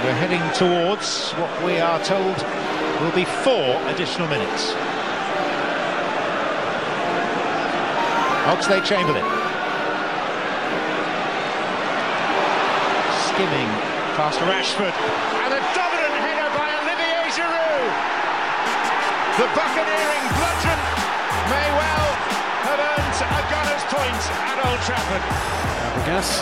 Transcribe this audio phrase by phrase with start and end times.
[0.00, 2.32] And we're heading towards what we are told
[3.04, 4.72] will be four additional minutes.
[8.48, 9.28] Oxlade Chamberlain.
[13.28, 13.68] Skimming
[14.16, 14.96] past Rashford.
[15.44, 17.92] And a dominant header by Olivier Giroud.
[19.36, 20.80] The buccaneering bludgeon
[21.52, 22.08] may well
[22.72, 25.24] have earned a gunner's point at Old Trafford.
[25.92, 26.40] Fabregas.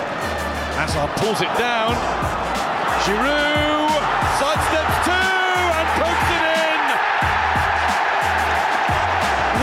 [0.78, 2.38] Hazard pulls it down.
[3.05, 4.03] Giroud
[4.39, 6.83] sidesteps two and pokes it in.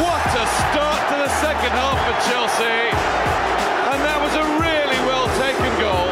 [0.01, 2.79] What a start to the second half for Chelsea.
[3.91, 6.09] And that was a really well taken goal.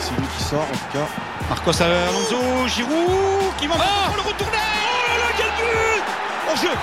[0.00, 1.08] C'est lui qui sort en tout cas.
[1.48, 4.58] Marcos Alonso, Giroud qui va Ah le retourner.
[4.86, 6.04] Oh là là, quel but
[6.50, 6.74] En jeu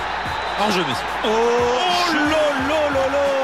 [0.60, 1.06] En jeu, messieurs.
[1.24, 1.28] Oh,
[2.30, 3.37] là là là là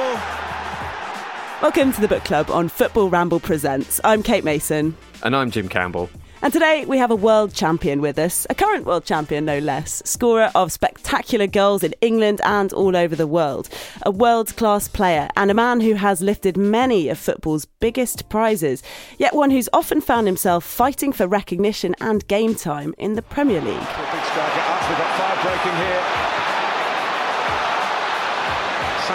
[1.64, 3.98] Welcome to the book club on Football Ramble Presents.
[4.04, 4.94] I'm Kate Mason.
[5.22, 6.10] And I'm Jim Campbell.
[6.42, 10.02] And today we have a world champion with us, a current world champion no less,
[10.04, 13.70] scorer of spectacular goals in England and all over the world,
[14.02, 18.82] a world class player, and a man who has lifted many of football's biggest prizes,
[19.16, 23.62] yet one who's often found himself fighting for recognition and game time in the Premier
[23.62, 23.78] League.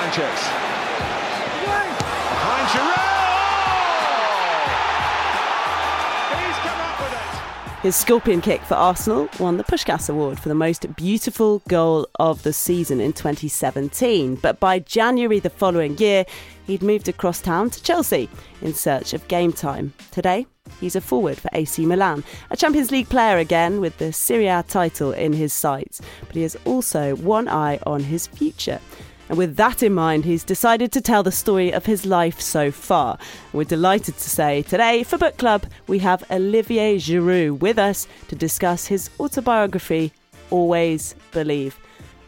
[0.09, 0.68] Big
[7.81, 12.43] His scorpion kick for Arsenal won the Puskas Award for the most beautiful goal of
[12.43, 14.35] the season in 2017.
[14.35, 16.25] But by January the following year,
[16.67, 18.27] he'd moved across town to Chelsea
[18.61, 19.93] in search of game time.
[20.11, 20.45] Today,
[20.81, 24.61] he's a forward for AC Milan, a Champions League player again with the Serie A
[24.61, 26.01] title in his sights.
[26.27, 28.81] But he has also one eye on his future.
[29.29, 32.71] And with that in mind, he's decided to tell the story of his life so
[32.71, 33.19] far.
[33.53, 38.35] We're delighted to say today for Book Club, we have Olivier Giroud with us to
[38.35, 40.11] discuss his autobiography,
[40.49, 41.77] Always Believe.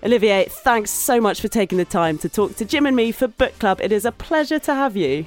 [0.03, 3.27] Olivier, thanks so much for taking the time to talk to Jim and me for
[3.27, 3.81] Book Club.
[3.81, 5.25] It is a pleasure to have you.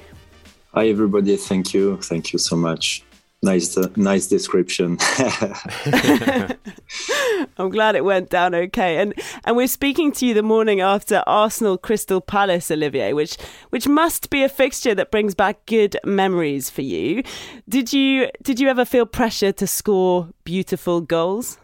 [0.73, 3.04] Hi everybody, thank you, thank you so much.
[3.45, 4.97] Nice, uh, nice description.
[7.57, 8.97] I'm glad it went down okay.
[8.97, 9.13] And
[9.43, 13.37] and we're speaking to you the morning after Arsenal Crystal Palace, Olivier, which
[13.69, 17.21] which must be a fixture that brings back good memories for you.
[17.69, 21.59] Did you did you ever feel pressure to score beautiful goals?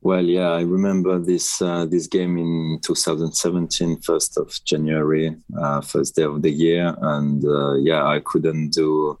[0.00, 6.14] well, yeah, I remember this uh, this game in 2017, 1st of January, uh, first
[6.14, 9.18] day of the year, and uh, yeah, I couldn't do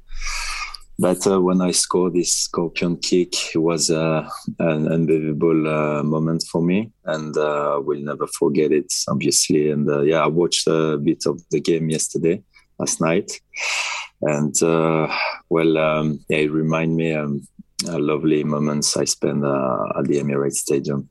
[0.98, 3.54] better when I scored this scorpion kick.
[3.54, 4.28] It was uh,
[4.58, 9.70] an unbelievable uh, moment for me, and uh, I will never forget it, obviously.
[9.70, 12.42] And uh, yeah, I watched a bit of the game yesterday,
[12.78, 13.30] last night,
[14.22, 15.14] and uh,
[15.48, 17.46] well, um, yeah, it reminded me um,
[17.86, 21.08] uh, lovely moments I spent uh, at the Emirates Stadium.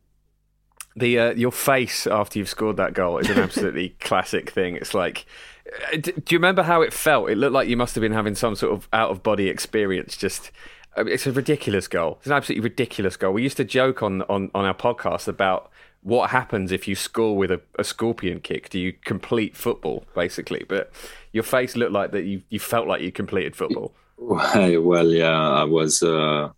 [0.96, 4.76] The uh, your face after you've scored that goal is an absolutely classic thing.
[4.76, 5.57] It's like, uh,
[6.00, 7.30] do you remember how it felt?
[7.30, 10.18] It looked like you must have been having some sort of out of body experience.
[10.18, 10.52] Just,
[10.96, 12.18] I mean, it's a ridiculous goal.
[12.20, 13.34] It's an absolutely ridiculous goal.
[13.34, 15.72] We used to joke on on on our podcast about
[16.04, 18.70] what happens if you score with a, a scorpion kick.
[18.70, 20.66] Do you complete football basically?
[20.68, 20.92] But
[21.34, 22.24] your face looked like that.
[22.24, 23.94] You you felt like you completed football.
[24.20, 26.50] Well, yeah, I was, uh,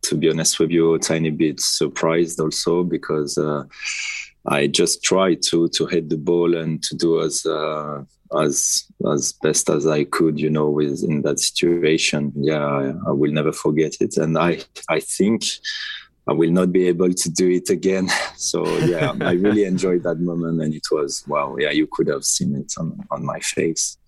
[0.00, 3.64] to be honest with you, a tiny bit surprised also because uh,
[4.46, 8.04] I just tried to to hit the ball and to do as uh,
[8.36, 12.32] as as best as I could, you know, with in that situation.
[12.36, 15.44] Yeah, I, I will never forget it, and I I think.
[16.28, 18.08] I will not be able to do it again.
[18.36, 21.56] So yeah, I really enjoyed that moment, and it was wow.
[21.58, 23.98] Yeah, you could have seen it on, on my face.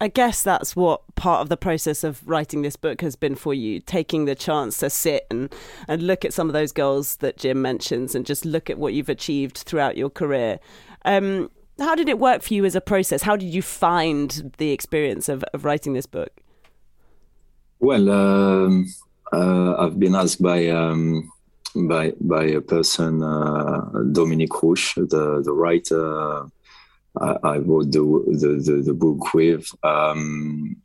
[0.00, 3.52] I guess that's what part of the process of writing this book has been for
[3.52, 5.52] you, taking the chance to sit and,
[5.88, 8.94] and look at some of those goals that Jim mentions and just look at what
[8.94, 10.60] you've achieved throughout your career.
[11.04, 11.50] Um,
[11.80, 13.22] how did it work for you as a process?
[13.22, 16.30] How did you find the experience of, of writing this book?
[17.80, 18.86] Well, um,
[19.32, 21.30] uh, I've been asked by um,
[21.74, 26.46] by by a person, uh, Dominique Rouche, the the writer
[27.20, 29.68] I, I wrote the, the, the the book with.
[29.82, 30.76] Um,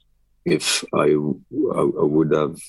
[0.45, 1.83] if I, I,
[2.13, 2.59] would have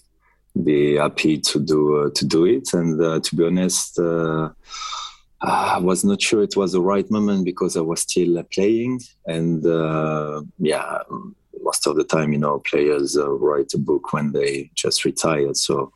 [0.62, 3.98] be happy to do uh, to do it, and uh, to be honest.
[3.98, 4.50] Uh,
[5.46, 9.66] I was not sure it was the right moment because I was still playing, and
[9.66, 11.00] uh, yeah,
[11.60, 15.56] most of the time, you know, players uh, write a book when they just retired.
[15.56, 15.92] So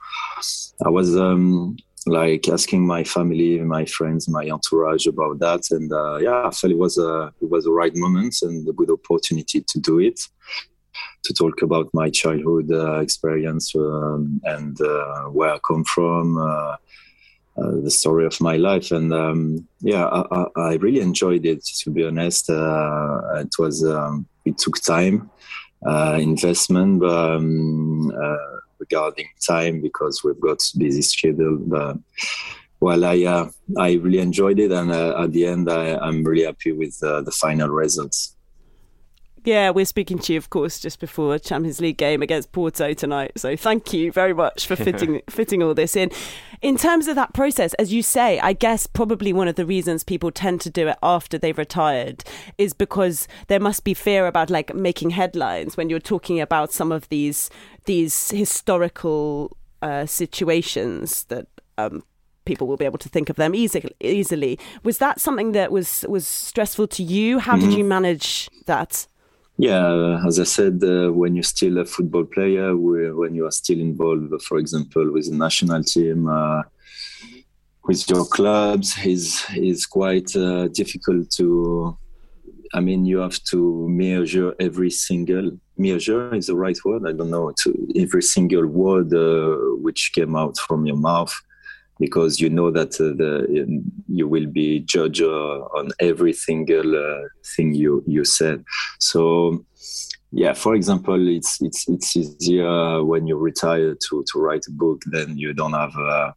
[0.85, 1.79] I was um,
[2.09, 6.73] like asking my family, my friends, my entourage about that, and uh, yeah, I felt
[6.73, 10.21] it was a it was the right moment and a good opportunity to do it,
[11.25, 16.39] to talk about my childhood uh, experience um, and uh, where I come from.
[16.39, 16.77] Uh,
[17.57, 21.65] uh, the story of my life, and um, yeah, I, I, really enjoyed it.
[21.83, 25.29] To be honest, uh, it was um, it took time,
[25.83, 28.13] investment, but um,
[28.79, 31.99] regarding time because we've got busy schedule.
[32.81, 36.45] Well, I uh, I really enjoyed it, and uh, at the end, I, am really
[36.45, 38.37] happy with uh, the final results.
[39.45, 42.93] Yeah, we're speaking to you, of course, just before a Champions League game against Porto
[42.93, 43.33] tonight.
[43.37, 46.11] So thank you very much for fitting fitting all this in.
[46.61, 50.03] In terms of that process, as you say, I guess probably one of the reasons
[50.03, 52.25] people tend to do it after they've retired
[52.59, 56.91] is because there must be fear about like making headlines when you're talking about some
[56.91, 57.49] of these
[57.85, 61.47] these historical uh, situations that
[61.79, 62.03] um,
[62.45, 64.59] people will be able to think of them easy, easily.
[64.83, 67.39] Was that something that was was stressful to you?
[67.39, 67.71] How mm-hmm.
[67.71, 69.07] did you manage that?
[69.61, 73.81] Yeah, as I said, uh, when you're still a football player, when you are still
[73.81, 76.63] involved, for example, with the national team, uh,
[77.83, 81.99] with your clubs, is is quite uh, difficult to.
[82.73, 87.03] I mean, you have to measure every single measure is the right word.
[87.09, 91.35] I don't know to every single word uh, which came out from your mouth
[91.99, 97.23] because you know that uh, the, you will be judged uh, on every single uh,
[97.57, 98.65] thing you you said.
[99.01, 99.65] So
[100.31, 105.03] yeah, for example, it's it's it's easier when you retire to to write a book.
[105.07, 105.97] Then you don't have.
[105.97, 106.33] Uh,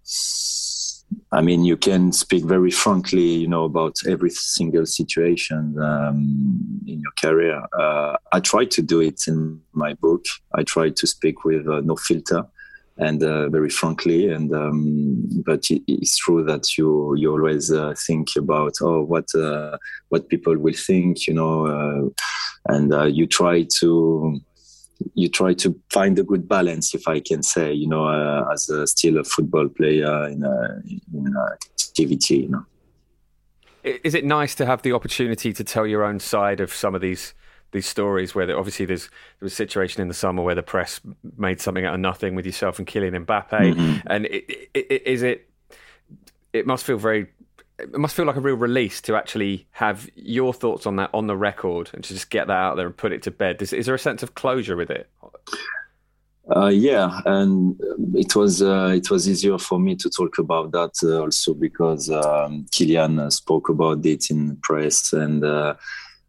[1.33, 7.01] I mean, you can speak very frankly, you know, about every single situation um, in
[7.01, 7.61] your career.
[7.77, 10.23] Uh, I try to do it in my book.
[10.55, 12.45] I try to speak with uh, no filter
[13.01, 14.29] and uh, very frankly.
[14.29, 19.77] And um, but it's true that you you always uh, think about oh what uh,
[20.09, 24.39] what people will think, you know, uh, and uh, you try to
[25.15, 28.69] you try to find a good balance, if I can say, you know, uh, as
[28.69, 30.79] a, still a football player in a,
[31.11, 31.33] in
[31.73, 32.65] activity, you know.
[33.83, 37.01] Is it nice to have the opportunity to tell your own side of some of
[37.01, 37.33] these
[37.71, 40.99] these stories where obviously there's there was a situation in the summer where the press
[41.37, 44.07] made something out of nothing with yourself and Kylian Mbappe, mm-hmm.
[44.07, 45.49] and it, it, is it?
[46.53, 47.27] It must feel very.
[47.79, 51.27] It must feel like a real release to actually have your thoughts on that on
[51.27, 53.61] the record and to just get that out there and put it to bed.
[53.61, 55.09] Is, is there a sense of closure with it?
[56.55, 57.79] Uh, yeah, and
[58.13, 62.09] it was uh, it was easier for me to talk about that uh, also because
[62.09, 65.75] um, Kylian spoke about it in press and uh,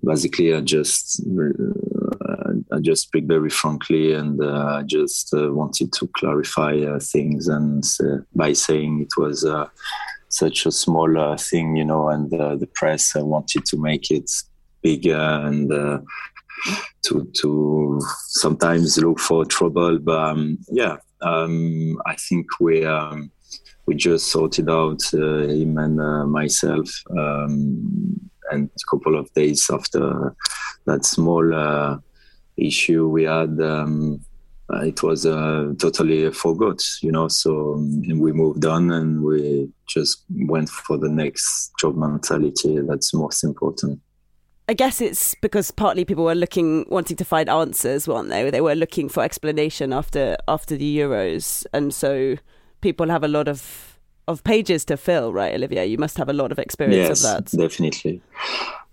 [0.05, 5.93] basically I just uh, I just speak very frankly and uh, I just uh, wanted
[5.95, 7.85] to clarify uh, things and
[8.35, 9.69] by saying it was uh,
[10.29, 14.31] such a small uh, thing, you know, and the press wanted to make it
[14.83, 15.71] bigger and
[17.03, 22.85] to to sometimes look for trouble, but um, yeah, um, I think we.
[22.85, 23.31] Um,
[23.85, 30.35] we just sorted out him and myself um, and a couple of days after
[30.87, 31.99] that small uh,
[32.57, 34.25] issue we had, um,
[34.71, 37.29] it was uh, totally forgot, you know.
[37.29, 42.81] So um, we moved on and we just went for the next job mentality.
[42.81, 44.01] That's most important.
[44.69, 48.49] I guess it's because partly people were looking, wanting to find answers, weren't they?
[48.51, 52.37] They were looking for explanation after after the Euros, and so
[52.81, 53.92] people have a lot of
[54.29, 55.85] of pages to fill, right, Olivia?
[55.85, 57.57] You must have a lot of experience yes, of that.
[57.57, 58.21] Definitely.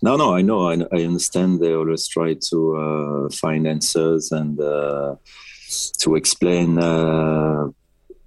[0.02, 0.70] No, no, I know.
[0.70, 1.60] I, I understand.
[1.60, 5.16] They always try to uh, find answers and uh,
[6.00, 7.68] to explain, uh,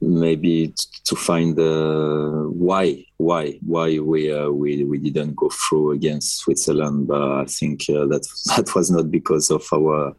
[0.00, 6.38] maybe to find uh, why, why, why we uh, we we didn't go through against
[6.38, 7.08] Switzerland.
[7.08, 10.14] But I think uh, that that was not because of our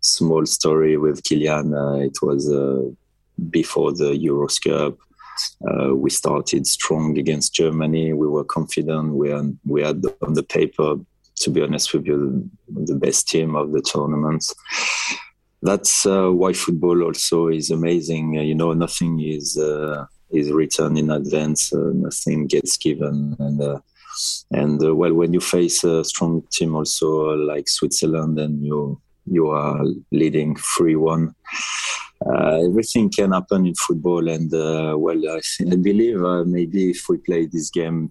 [0.00, 1.74] small story with Kylian.
[1.74, 2.82] Uh, it was uh,
[3.50, 4.98] before the Euros Cup.
[5.68, 8.12] Uh, we started strong against Germany.
[8.12, 9.14] We were confident.
[9.14, 10.96] We had, we had on the paper,
[11.36, 14.44] to be honest with you, the best team of the tournament.
[15.62, 18.38] That's uh, why football also is amazing.
[18.38, 21.72] Uh, you know, nothing is uh, is written in advance.
[21.72, 23.80] Uh, nothing gets given, and
[24.52, 29.84] and well, when you face a strong team also like Switzerland, and you you are
[30.12, 31.34] leading three one
[32.24, 34.28] uh, everything can happen in football.
[34.28, 38.08] And uh, well, I, I believe uh, maybe if we play this game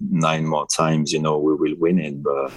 [0.00, 2.22] nine more times, you know, we will win it.
[2.22, 2.52] But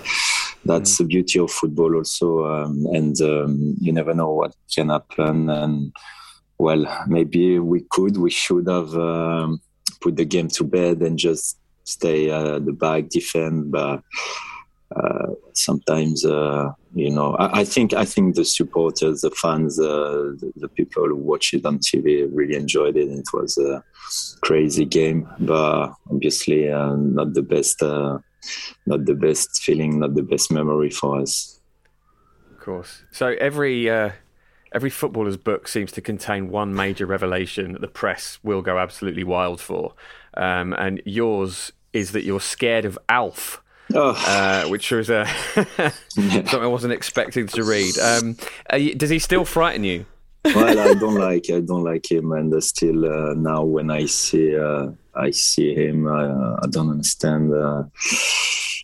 [0.63, 0.97] that's mm.
[0.99, 2.45] the beauty of football, also.
[2.45, 5.49] Um, and um, you never know what can happen.
[5.49, 5.93] And
[6.57, 9.61] well, maybe we could, we should have um,
[10.01, 13.71] put the game to bed and just stay at the back, defend.
[13.71, 14.01] But
[14.95, 20.33] uh, sometimes uh, you know I, I, think I think the supporters, the fans, uh,
[20.39, 23.09] the, the, people who watch it on TV really enjoyed it.
[23.09, 23.83] It was a
[24.41, 28.19] crazy game, but obviously uh, not the best, uh,
[28.85, 31.59] not the best feeling, not the best memory for us.
[32.51, 33.03] Of course.
[33.11, 38.61] So every every footballer's book seems to contain one major revelation that the press will
[38.61, 39.93] go absolutely wild for,
[40.35, 43.63] um, and yours is that you're scared of Alf
[43.93, 44.23] oh.
[44.27, 45.25] uh, which was uh,
[46.09, 47.97] something I wasn't expecting to read.
[47.99, 48.37] Um,
[48.73, 50.05] you, does he still frighten you?
[50.45, 54.57] well, I don't like I don't like him, and still uh, now when I see
[54.57, 57.83] uh, I see him, uh, I don't understand uh,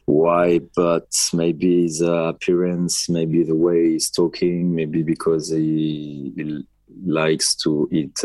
[0.05, 6.65] why, but maybe his appearance, maybe the way he's talking, maybe because he, he
[7.05, 8.17] likes to eat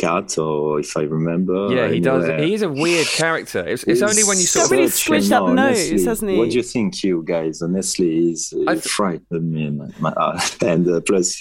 [0.00, 1.72] cat, or if I remember.
[1.72, 2.26] Yeah, he does.
[2.40, 3.66] He's a weird character.
[3.66, 6.38] It's, it's only when you sort of really squished up nose, hasn't he?
[6.38, 7.62] What do you think, you guys?
[7.62, 11.40] Honestly, he's, he's th- frightened me, my, my, and uh, plus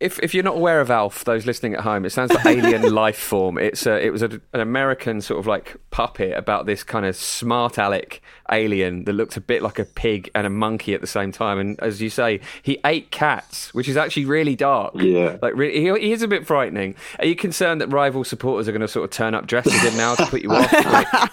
[0.00, 2.82] if if you're not aware of Alf, those listening at home, it sounds like Alien
[2.94, 3.58] Life Form.
[3.58, 7.14] It's a, it was a, an American sort of like puppet about this kind of
[7.14, 11.06] smart aleck alien that looked a bit like a pig and a monkey at the
[11.06, 11.58] same time.
[11.58, 14.94] And as you say, he ate cats, which is actually really dark.
[14.96, 16.94] Yeah, like really, he, he is a bit frightening.
[17.18, 19.82] Are you concerned that rival supporters are going to sort of turn up dressed as
[19.82, 20.70] him now to put you off?
[20.90, 21.30] Like,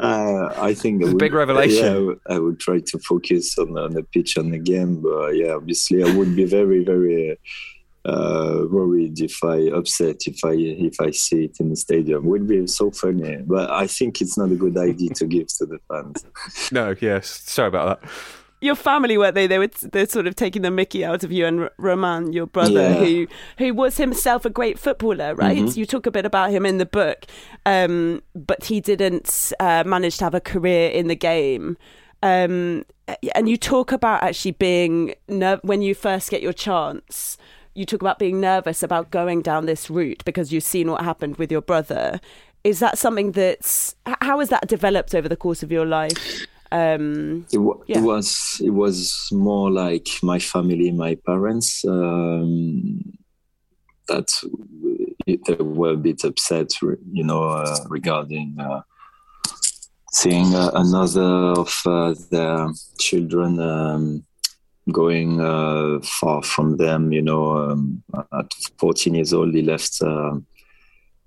[0.00, 2.06] uh, I think it's a big revelation.
[2.06, 5.52] Yeah, I would, try to focus on, on the pitch and the game, but yeah,
[5.52, 7.38] obviously I would be very, very
[8.04, 12.24] uh, worried if I upset if I if I see it in the stadium.
[12.24, 15.66] Would be so funny, but I think it's not a good idea to give to
[15.66, 16.24] the fans.
[16.72, 18.10] No, yes, sorry about that
[18.60, 19.46] your family weren't they?
[19.46, 22.90] They were they're sort of taking the Mickey out of you and Romain, your brother,
[22.90, 22.94] yeah.
[22.94, 23.26] who
[23.58, 25.58] who was himself a great footballer, right?
[25.58, 25.78] Mm-hmm.
[25.78, 27.26] You talk a bit about him in the book,
[27.64, 31.76] um, but he didn't uh, manage to have a career in the game.
[32.22, 32.84] Um,
[33.34, 37.38] and you talk about actually being ner- when you first get your chance.
[37.74, 41.36] You talk about being nervous about going down this route because you've seen what happened
[41.36, 42.20] with your brother.
[42.62, 46.46] Is that something that's how has that developed over the course of your life?
[46.72, 47.98] Um, it, w- yeah.
[47.98, 51.84] it, was it was more like my family, my parents.
[51.84, 53.18] Um,
[54.08, 54.28] that
[55.26, 58.82] they were a bit upset, you know, uh, regarding uh,
[60.12, 64.24] seeing uh, another of uh, their children um,
[64.90, 67.12] going uh, far from them.
[67.12, 70.34] You know, um, at 14 years old, he left uh,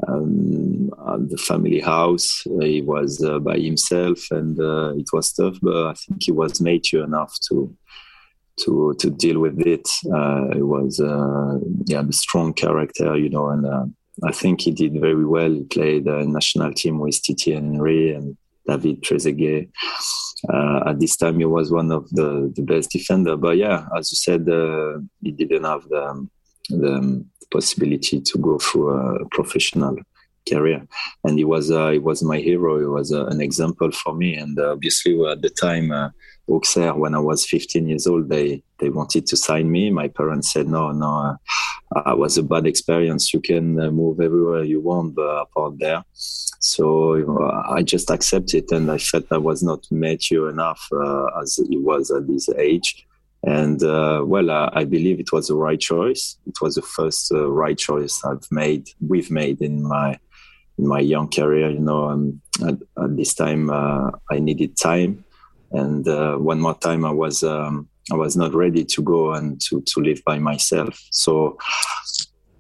[0.08, 2.44] um, at the family house.
[2.48, 5.58] Uh, he was uh, by himself, and uh, it was tough.
[5.62, 7.76] But I think he was mature enough to
[8.62, 9.88] to to deal with it.
[10.14, 13.86] Uh, he was uh, yeah, a strong character, you know, and uh,
[14.24, 15.52] I think he did very well.
[15.52, 19.70] He played the national team with Titi Henry and David Trezeguet.
[20.88, 23.36] at this time, he was one of the, the best defender.
[23.38, 24.46] But yeah, as you said,
[25.22, 26.28] he didn't have the
[26.70, 29.98] the possibility to go through a professional
[30.50, 30.86] career.
[31.24, 32.80] And he was uh, he was my hero.
[32.80, 34.36] He was uh, an example for me.
[34.36, 36.10] And uh, obviously at the time uh,
[36.50, 39.90] Auxerre, when I was 15 years old they they wanted to sign me.
[39.90, 41.38] My parents said no no
[41.96, 43.34] uh, it was a bad experience.
[43.34, 46.04] You can uh, move everywhere you want but apart there.
[46.14, 51.26] So you know, I just accepted and I felt I was not mature enough uh,
[51.42, 53.06] as he was at this age
[53.44, 56.38] and uh, well, I believe it was the right choice.
[56.48, 60.18] It was the first uh, right choice I've made, we've made in my
[60.78, 61.70] in my young career.
[61.70, 65.26] You know, um, at, at, this time uh, I needed time,
[65.72, 69.60] and uh, one more time I was um, I was not ready to go and
[69.62, 70.98] to to live by myself.
[71.12, 71.58] So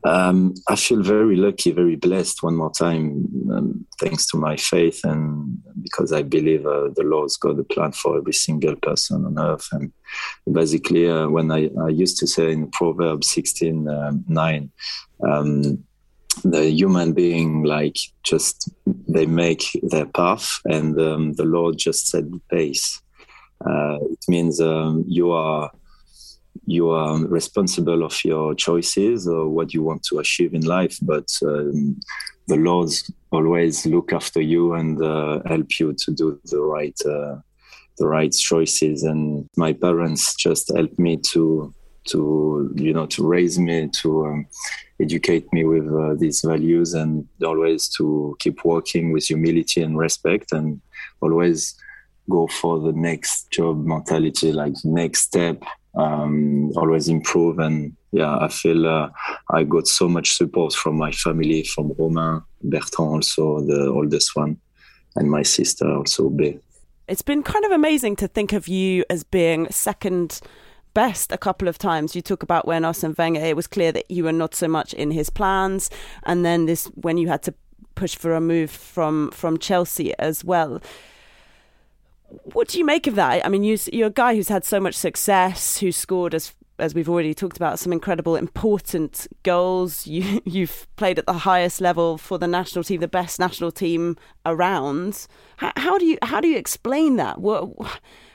[0.06, 5.00] Um, I feel very lucky, very blessed one more time, um, thanks to my faith
[5.06, 9.40] and because I believe uh, the Lord's got a plan for every single person on
[9.40, 9.68] earth.
[9.72, 9.94] And
[10.52, 14.72] basically, uh, when I, I, used to say in Proverbs 16 um, 9,
[15.26, 15.84] um,
[16.44, 18.70] the human being, like, just
[19.08, 23.02] they make their path and um, the Lord just set the pace.
[23.66, 25.72] Uh, it means um, you are
[26.66, 31.28] you are responsible of your choices or what you want to achieve in life, but
[31.46, 32.00] um,
[32.48, 37.36] the laws always look after you and uh, help you to do the right uh,
[37.98, 39.04] the right choices.
[39.04, 41.74] And my parents just helped me to
[42.06, 44.48] to you know to raise me to um,
[45.02, 50.52] educate me with uh, these values and always to keep working with humility and respect
[50.52, 50.82] and
[51.22, 51.76] always
[52.30, 55.64] go for the next job mentality like next step
[55.96, 57.60] um, always improve.
[57.60, 59.10] And yeah, I feel uh,
[59.52, 64.58] I got so much support from my family, from Romain, Bertrand, also the oldest one,
[65.16, 66.60] and my sister, also B.
[67.08, 70.40] It's been kind of amazing to think of you as being second
[70.94, 72.16] best a couple of times.
[72.16, 74.94] You talk about when Arsene Wenger, it was clear that you were not so much
[74.94, 75.90] in his plans,
[76.24, 77.54] and then this when you had to
[77.96, 80.82] push for a move from from Chelsea as well
[82.44, 83.46] what do you make of that?
[83.46, 86.96] I mean, you, you're a guy who's had so much success, who scored as as
[86.96, 90.08] we've already talked about, some incredible important goals.
[90.14, 94.18] You you've played at the highest level for the national team, the best national team
[94.46, 95.28] around.
[95.58, 97.40] How, how do you how do you explain that?
[97.40, 97.70] What,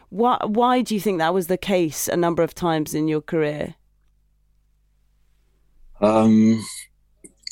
[0.08, 3.20] why why do you think that was the case a number of times in your
[3.20, 3.74] career?
[6.00, 6.64] Um,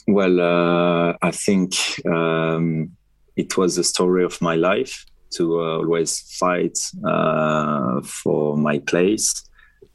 [0.07, 1.75] well, uh, I think
[2.07, 2.97] um,
[3.37, 9.42] it was the story of my life to always fight uh, for my place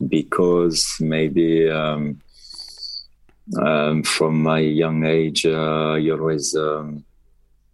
[0.08, 2.20] because maybe um,
[3.60, 7.04] um, from my young age, uh, I always um,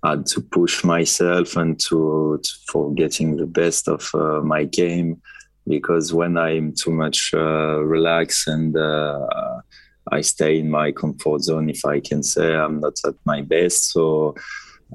[0.03, 5.21] had to push myself and to, to for getting the best of uh, my game.
[5.67, 9.27] Because when I'm too much uh, relaxed and uh,
[10.09, 13.91] I stay in my comfort zone, if I can say, I'm not at my best.
[13.91, 14.35] So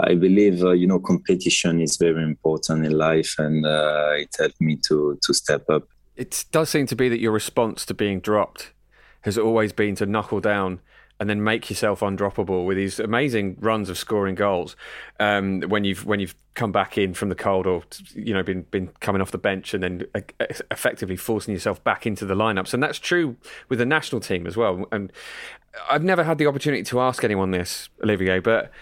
[0.00, 4.60] I believe uh, you know competition is very important in life, and uh, it helped
[4.60, 5.84] me to to step up.
[6.16, 8.72] It does seem to be that your response to being dropped
[9.22, 10.80] has always been to knuckle down
[11.22, 14.74] and then make yourself undroppable with these amazing runs of scoring goals.
[15.20, 18.62] Um, when you've when you've come back in from the cold, or you know been
[18.62, 20.20] been coming off the bench, and then uh,
[20.70, 23.36] effectively forcing yourself back into the lineups, and that's true
[23.68, 24.84] with the national team as well.
[24.90, 25.12] And
[25.88, 28.72] I've never had the opportunity to ask anyone this, Olivier, but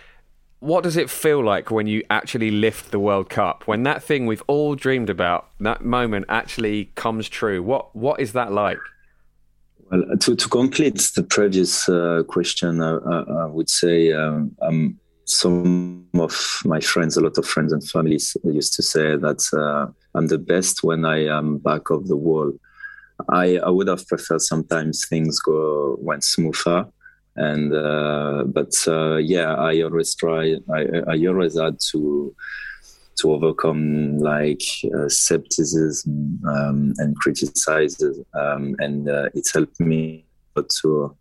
[0.61, 3.67] what does it feel like when you actually lift the World Cup?
[3.67, 7.63] When that thing we've all dreamed about, that moment actually comes true.
[7.63, 8.79] What what is that like?
[9.91, 13.01] Well, to, to complete the previous uh, question, uh,
[13.41, 18.37] I would say um, um, some of my friends, a lot of friends and families
[18.45, 22.53] used to say that uh, I'm the best when I am back of the wall.
[23.31, 26.87] I, I would have preferred sometimes things go went smoother
[27.41, 30.81] and uh, but uh, yeah i always try I,
[31.15, 32.35] I always had to
[33.21, 34.63] to overcome like
[34.97, 40.25] uh, skepticism um, and criticizes um, and uh, it's helped me
[40.83, 41.17] to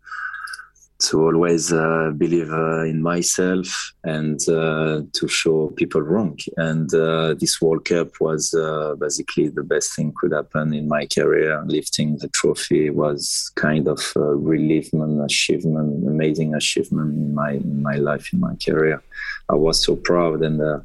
[1.00, 6.38] to always uh, believe uh, in myself and uh, to show people wrong.
[6.56, 11.06] And uh, this World Cup was uh, basically the best thing could happen in my
[11.06, 11.62] career.
[11.66, 17.82] Lifting the trophy was kind of a relief and achievement, amazing achievement in my in
[17.82, 19.02] my life, in my career.
[19.48, 20.80] I was so proud and uh,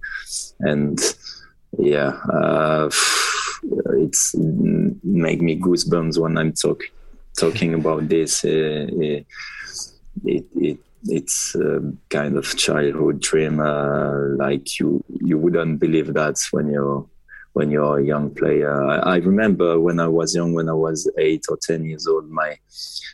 [0.61, 0.99] and
[1.77, 2.17] yeah,
[3.97, 4.33] it's
[5.03, 6.83] make me goosebumps when I'm talk,
[7.37, 8.45] talking about this
[10.23, 16.37] it it it's a kind of childhood dream uh, like you you wouldn't believe that
[16.51, 17.05] when you're
[17.53, 18.83] when you're a young player.
[18.83, 22.29] I, I, remember when i was young when i was eight or ten years old
[22.29, 22.57] my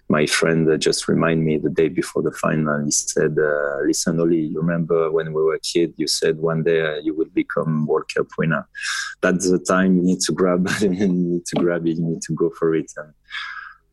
[0.10, 2.84] my friend just reminded me the day before the final.
[2.84, 6.64] He said uh, listen oli you remember when we were a kid you said one
[6.64, 8.68] day uh, you will become world cup winner.
[9.22, 12.34] That's the time you need to grab you need to grab it you need to
[12.34, 12.92] go for it.
[12.98, 13.14] And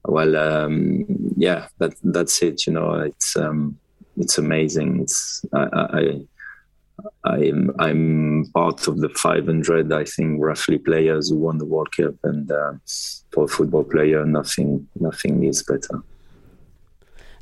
[0.04, 1.04] well, um,
[1.38, 2.66] yeah, that that's it.
[2.66, 3.78] You know, it's um,
[4.16, 5.02] it's amazing.
[5.02, 6.20] It's I, I
[7.24, 12.14] I'm I'm part of the 500, I think, roughly players who won the World Cup,
[12.24, 12.72] and uh,
[13.32, 16.02] for a football player, nothing nothing is better.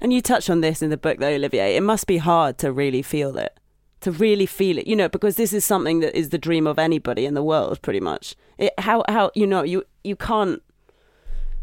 [0.00, 1.74] And you touch on this in the book, though, Olivier.
[1.74, 3.58] It must be hard to really feel it,
[4.02, 6.78] to really feel it, you know, because this is something that is the dream of
[6.78, 8.34] anybody in the world, pretty much.
[8.58, 10.62] It, how how you know you you can't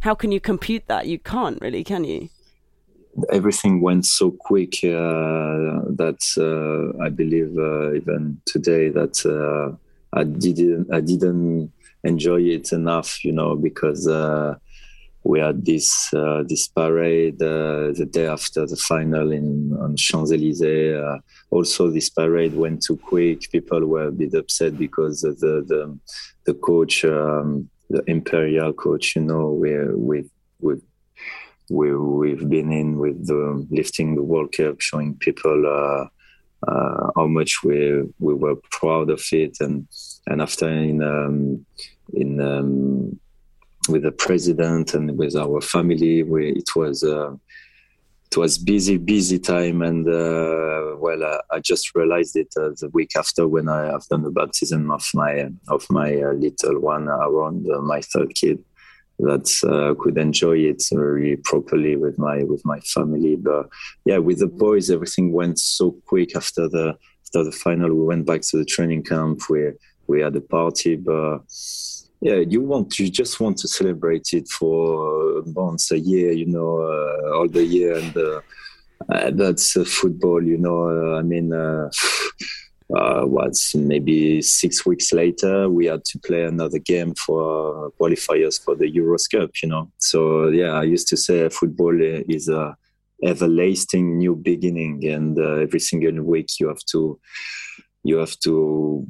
[0.04, 1.08] how can you compute that?
[1.08, 2.30] You can't really, can you?
[3.32, 9.76] everything went so quick uh, that uh, I believe uh, even today that uh,
[10.18, 11.72] I didn't I didn't
[12.04, 14.56] enjoy it enough, you know, because uh,
[15.24, 21.22] we had this uh, this parade the day after the final in on Champs Elysees.
[21.50, 23.50] also, this parade went too quick.
[23.52, 25.98] People were a bit upset because the the
[26.46, 29.72] the coach, um, the imperial coach, you know, we
[30.10, 30.18] we
[30.60, 30.74] we
[31.70, 36.06] we, we've been in with the lifting the World Cup, showing people uh,
[36.70, 39.88] uh, how much we we were proud of it, and
[40.28, 41.66] and after in um,
[42.14, 43.20] in um,
[43.90, 47.04] with the president and with our family, we, it was.
[47.04, 47.36] Uh,
[48.34, 52.90] it was busy, busy time, and uh, well, uh, I just realized it uh, the
[52.92, 57.08] week after when I have done the baptism of my of my uh, little one
[57.08, 58.64] around uh, my third kid
[59.20, 63.36] that uh, could enjoy it very properly with my with my family.
[63.36, 63.68] But
[64.06, 67.94] yeah, with the boys, everything went so quick after the after the final.
[67.94, 69.42] We went back to the training camp.
[69.48, 69.74] We
[70.08, 71.42] we had a party, but
[72.24, 76.80] yeah, you want you just want to celebrate it for months, a year, you know,
[76.80, 78.42] uh, all the year, and uh,
[79.12, 81.16] uh that's football, you know.
[81.16, 81.54] I mean.
[81.54, 81.90] Uh,
[82.96, 88.76] uh, was maybe six weeks later we had to play another game for qualifiers for
[88.76, 89.50] the Euros Cup.
[89.64, 92.76] You know, so yeah, I used to say football is a
[93.24, 97.20] everlasting new beginning, and uh, every single week you have to
[98.04, 99.08] you have to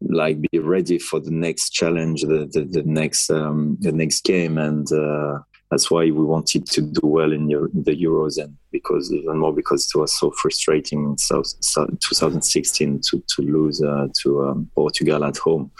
[0.00, 4.58] like be ready for the next challenge, the the, the next um, the next game,
[4.58, 5.38] and uh,
[5.70, 9.90] that's why we wanted to do well in the Euros, and because even more because
[9.94, 15.70] it was so frustrating in 2016 to to lose uh, to um, Portugal at home,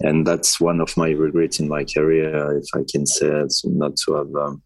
[0.00, 4.14] and that's one of my regrets in my career, if I can say, not to
[4.14, 4.34] have.
[4.34, 4.62] Um,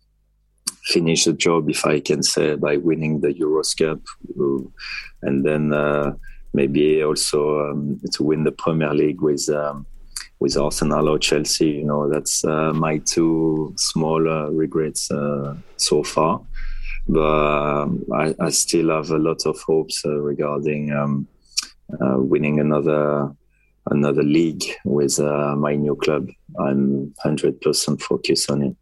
[0.86, 3.98] finished the job, if I can say, by winning the Euros Cup,
[5.22, 6.12] and then uh,
[6.56, 9.86] maybe also um, to win the Premier League with um,
[10.40, 11.70] with Arsenal or Chelsea.
[11.70, 16.40] You know, that's uh, my two small uh, regrets uh, so far.
[17.08, 21.28] But um, I, I, still have a lot of hopes uh, regarding um,
[21.92, 23.30] uh, winning another
[23.90, 26.26] another league with my new club.
[26.58, 28.76] I'm hundred percent focused on it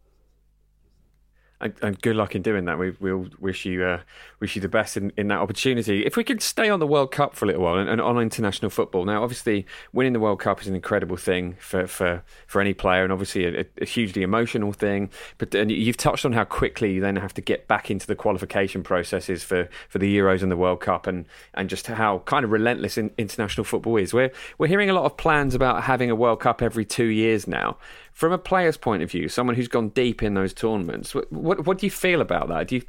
[1.61, 2.77] and, and, good luck in doing that.
[2.77, 4.01] We, will wish you uh,
[4.39, 6.05] wish you the best in, in that opportunity.
[6.05, 8.17] If we could stay on the World Cup for a little while and, and, on
[8.19, 9.05] international football.
[9.05, 13.03] Now, obviously, winning the World Cup is an incredible thing for, for, for any player,
[13.03, 15.09] and obviously a, a hugely emotional thing.
[15.37, 18.15] But and you've touched on how quickly you then have to get back into the
[18.15, 22.43] qualification processes for, for the Euros and the World Cup, and, and just how kind
[22.43, 24.13] of relentless in, international football is.
[24.13, 27.47] We're we're hearing a lot of plans about having a World Cup every two years
[27.47, 27.77] now
[28.15, 31.65] from a player's point of view, someone who's gone deep in those tournaments, what what,
[31.67, 32.69] what do you feel about that?
[32.69, 32.81] Do you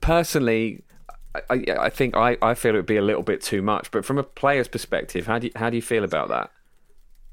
[0.00, 0.82] personally?
[1.48, 4.04] I, I think I, I feel it would be a little bit too much, but
[4.04, 6.50] from a player's perspective, how do you, how do you feel about that?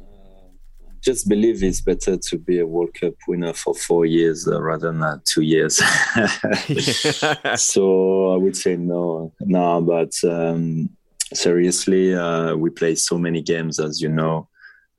[0.01, 4.61] I just believe it's better to be a World Cup winner for four years uh,
[4.61, 5.77] rather than uh, two years.
[7.55, 9.81] so I would say no, no.
[9.81, 10.89] But um,
[11.33, 14.47] seriously, uh, we play so many games, as you know.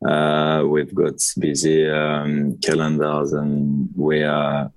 [0.07, 4.71] Uh, we've got busy um, calendars, and we are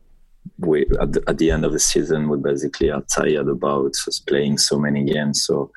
[0.57, 3.93] we at the, at the, end of the season we basically are tired about
[4.27, 5.43] playing so many games.
[5.43, 5.71] So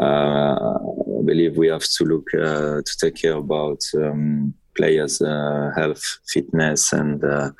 [0.00, 5.70] uh, I believe we have to look uh, to take care about um, players' uh,
[5.76, 7.22] health, fitness, and.
[7.22, 7.50] Uh,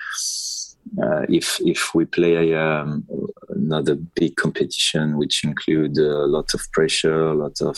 [1.03, 3.05] uh, if if we play um,
[3.49, 7.77] another big competition, which include a lot of pressure, a lot of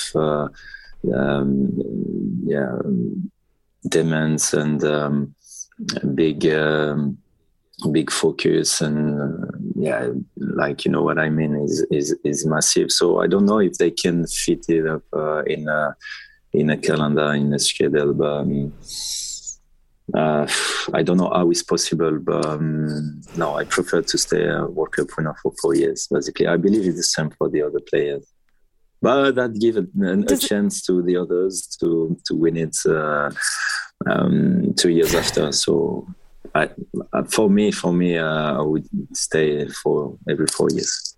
[1.14, 1.80] um,
[2.48, 2.78] yeah
[3.88, 5.34] demands and um,
[6.14, 7.18] big um,
[7.92, 12.90] big focus and uh, yeah like you know what i mean is is is massive
[12.90, 15.94] so i don't know if they can fit it up uh, in a
[16.52, 18.72] in a calendar in a schedule but um,
[20.14, 20.46] uh,
[20.94, 24.92] I don't know how it's possible, but um, no, I prefer to stay a World
[24.92, 26.08] Cup winner for four years.
[26.10, 28.24] Basically, I believe it's the same for the other players
[29.00, 29.86] but that give a,
[30.34, 33.30] a chance to the others to to win it uh,
[34.06, 35.52] um, two years after.
[35.52, 36.06] So,
[36.54, 36.70] I,
[37.12, 41.14] uh, for me, for me, uh, I would stay for every four years.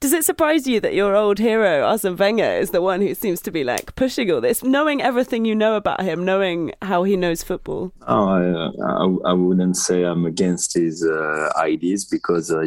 [0.00, 3.40] Does it surprise you that your old hero Arsene Wenger is the one who seems
[3.42, 7.16] to be like pushing all this, knowing everything you know about him, knowing how he
[7.16, 7.92] knows football?
[8.06, 12.64] Oh, I, I, I wouldn't say I'm against his uh, ideas because I.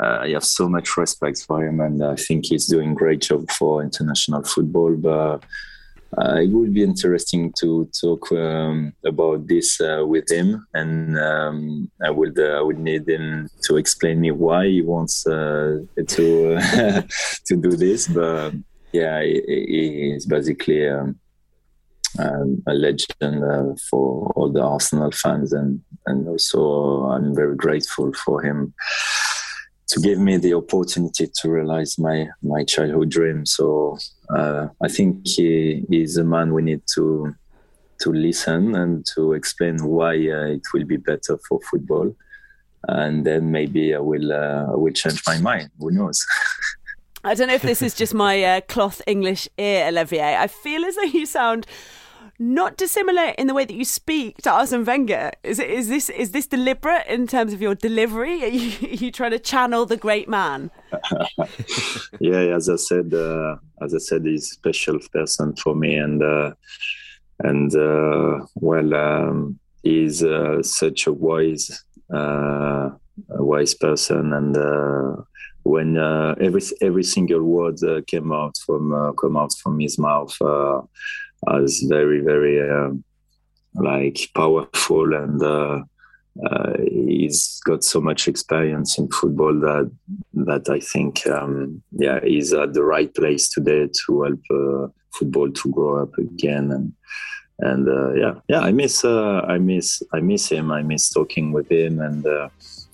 [0.00, 2.94] Uh, uh, I have so much respect for him, and I think he's doing a
[2.94, 4.94] great job for international football.
[4.96, 5.44] But
[6.18, 11.90] uh, it would be interesting to talk um, about this uh, with him, and um,
[12.04, 16.58] I would uh, I would need him to explain me why he wants uh, to
[17.46, 18.08] to do this.
[18.08, 18.54] But
[18.92, 21.18] yeah, he, is basically um,
[22.18, 28.12] um a legend uh, for all the Arsenal fans, and and also I'm very grateful
[28.24, 28.74] for him
[29.88, 33.46] to give me the opportunity to realize my my childhood dream.
[33.46, 33.98] So
[34.30, 37.34] uh, I think he is a man we need to
[38.00, 42.14] to listen and to explain why uh, it will be better for football,
[42.88, 45.70] and then maybe I will uh, I will change my mind.
[45.78, 46.24] Who knows?
[47.26, 50.36] I don't know if this is just my uh, cloth English ear, Olivier.
[50.36, 51.66] I feel as though you sound
[52.38, 55.32] not dissimilar in the way that you speak to Arsene Wenger.
[55.42, 58.42] Is it, is this is this deliberate in terms of your delivery?
[58.42, 60.70] Are you, are you trying to channel the great man?
[62.20, 66.22] yeah, as I said, uh, as I said, he's a special person for me, and
[66.22, 66.52] uh,
[67.40, 72.90] and uh, well, um, he's uh, such a wise, uh,
[73.30, 75.22] a wise person, and uh,
[75.62, 75.96] when
[76.40, 80.36] every every single word came out from come out from his mouth
[81.52, 83.04] as very very um,
[83.74, 85.80] like powerful and uh,
[86.42, 89.90] uh, he's got so much experience in football that
[90.32, 95.50] that I think um, yeah he's at the right place today to help uh, football
[95.50, 96.72] to grow up again.
[96.72, 96.92] And
[97.60, 100.72] and uh, yeah yeah I miss uh, I miss I miss him.
[100.72, 102.00] I miss talking with him.
[102.00, 102.48] And uh,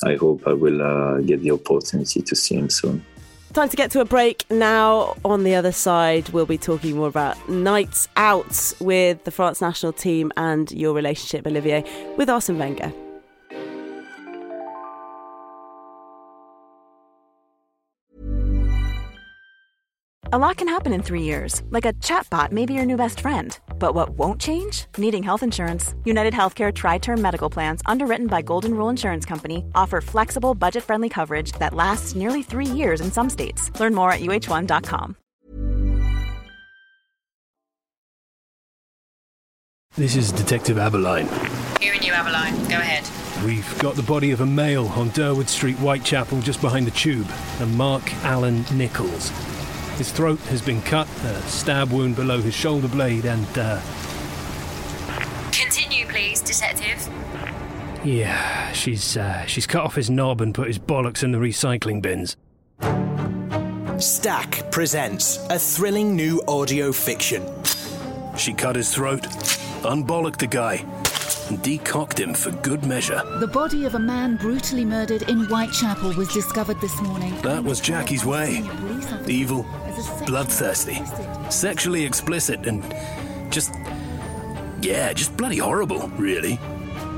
[0.05, 3.05] I hope I will get the opportunity to see him soon.
[3.53, 5.17] Time to get to a break now.
[5.25, 9.93] On the other side, we'll be talking more about nights out with the France national
[9.93, 11.85] team and your relationship, Olivier,
[12.17, 12.93] with Arsene Wenger.
[20.33, 23.19] A lot can happen in three years, like a chatbot may be your new best
[23.19, 23.59] friend.
[23.81, 24.85] But what won't change?
[24.97, 25.97] Needing health insurance.
[26.05, 30.85] United Healthcare Tri Term Medical Plans, underwritten by Golden Rule Insurance Company, offer flexible, budget
[30.85, 33.73] friendly coverage that lasts nearly three years in some states.
[33.81, 35.17] Learn more at uh1.com.
[39.97, 41.27] This is Detective Abberline.
[41.81, 42.71] Hearing you, Abberline.
[42.71, 43.05] Go ahead.
[43.45, 47.27] We've got the body of a male on Durward Street, Whitechapel, just behind the tube,
[47.59, 49.33] and Mark Allen Nichols.
[49.97, 53.81] His throat has been cut, a stab wound below his shoulder blade, and, uh.
[55.53, 57.09] Continue, please, Detective.
[58.03, 62.01] Yeah, she's, uh, she's cut off his knob and put his bollocks in the recycling
[62.01, 62.37] bins.
[63.99, 67.47] Stak presents a thrilling new audio fiction.
[68.39, 69.27] She cut his throat,
[69.85, 70.87] unbollocked the guy,
[71.51, 73.23] and decocked him for good measure.
[73.39, 77.35] The body of a man brutally murdered in Whitechapel was discovered this morning.
[77.43, 78.65] That was Jackie's way.
[79.27, 79.67] Evil,
[80.27, 81.03] bloodthirsty,
[81.51, 82.83] sexually explicit, and
[83.53, 83.73] just.
[84.81, 86.59] Yeah, just bloody horrible, really.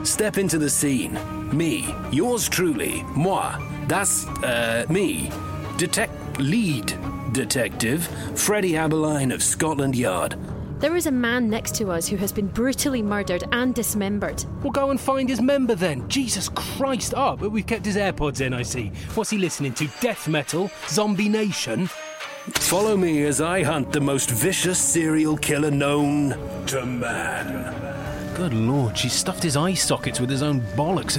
[0.03, 1.17] Step into the scene.
[1.57, 3.57] Me, yours truly, moi.
[3.87, 5.31] That's, uh, me.
[5.77, 6.13] Detect.
[6.41, 6.99] lead
[7.33, 8.07] detective,
[8.39, 10.37] Freddie Abberline of Scotland Yard.
[10.83, 14.45] There is a man next to us who has been brutally murdered and dismembered.
[14.65, 16.09] We'll go and find his member then.
[16.09, 17.15] Jesus Christ.
[17.17, 18.91] Oh, but we've kept his AirPods in, I see.
[19.15, 19.89] What's he listening to?
[20.01, 20.73] Death metal?
[20.89, 21.87] Zombie Nation?
[21.87, 26.31] Follow me as I hunt the most vicious serial killer known
[26.67, 28.35] to man.
[28.35, 31.17] Good lord, she stuffed his eye sockets with his own bollocks.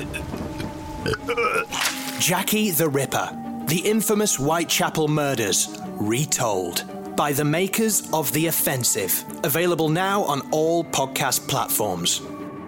[2.19, 3.29] Jackie the Ripper,
[3.67, 6.83] the infamous Whitechapel murders, retold
[7.15, 9.23] by the makers of The Offensive.
[9.43, 12.21] Available now on all podcast platforms.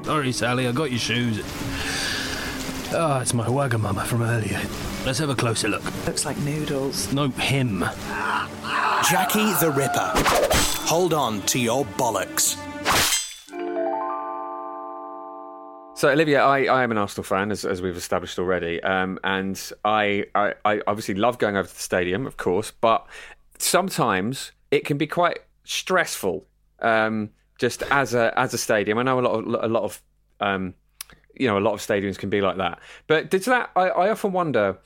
[0.03, 1.41] Sorry, Sally, I got your shoes.
[2.93, 4.61] Ah, oh, it's my Wagamama from earlier.
[5.05, 5.83] Let's have a closer look.
[6.05, 7.11] Looks like noodles.
[7.13, 7.79] No, him.
[9.09, 10.11] Jackie the Ripper.
[10.87, 12.57] Hold on to your bollocks.
[15.97, 19.57] So, Olivia, I, I am an Arsenal fan, as, as we've established already, um, and
[19.85, 23.07] I, I, I obviously love going over to the stadium, of course, but
[23.59, 26.45] sometimes it can be quite stressful,
[26.79, 28.97] um, just as a as a stadium.
[28.97, 30.01] I know a lot of a lot of
[30.39, 30.73] um,
[31.35, 32.79] you know, a lot of stadiums can be like that.
[33.07, 33.71] But did that?
[33.75, 34.77] I, I often wonder.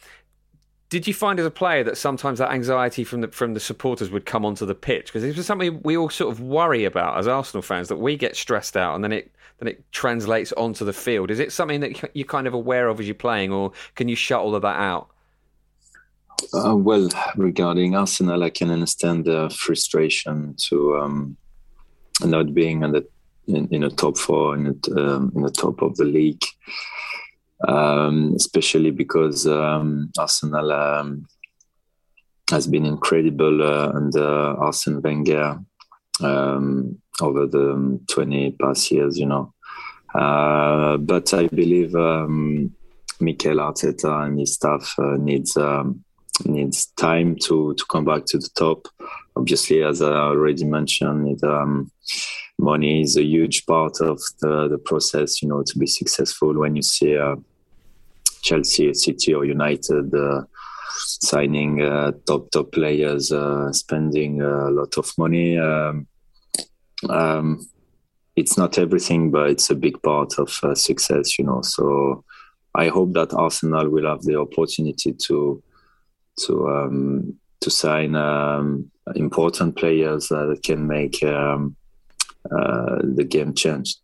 [0.90, 4.10] Did you find as a player that sometimes that anxiety from the from the supporters
[4.10, 7.20] would come onto the pitch because this was something we all sort of worry about
[7.20, 10.84] as Arsenal fans that we get stressed out and then it then it translates onto
[10.86, 11.30] the field.
[11.30, 14.16] Is it something that you're kind of aware of as you're playing, or can you
[14.16, 15.10] shut all of that out?
[16.54, 21.38] Uh, well, regarding Arsenal, I can understand the frustration to um,
[22.22, 23.08] not being in the
[23.48, 26.44] in, in the top four in the, um, in the top of the league,
[27.68, 31.28] um, especially because um, Arsenal um,
[32.52, 35.60] has been incredible uh, under Arsene Wenger.
[36.22, 39.54] um, over the 20 past years, you know.
[40.14, 41.94] Uh, but I believe
[43.22, 46.04] Mikel Arteta and his staff uh, needs um,
[46.46, 48.88] needs time to to come back to the top.
[49.36, 51.92] Obviously, as I already mentioned, it, um,
[52.58, 55.42] money is a huge part of the, the process.
[55.42, 57.36] You know, to be successful when you see uh,
[58.42, 60.42] Chelsea, City, or United uh,
[60.90, 65.58] signing uh, top top players, uh, spending a lot of money.
[65.58, 66.08] Um,
[67.10, 67.68] um,
[68.36, 71.38] it's not everything, but it's a big part of uh, success.
[71.38, 72.24] You know, so
[72.76, 75.62] I hope that Arsenal will have the opportunity to
[76.46, 81.76] to um, to sign um, important players that can make um,
[82.52, 83.98] uh, the game change